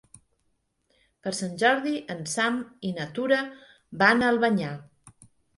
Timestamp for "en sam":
2.15-2.57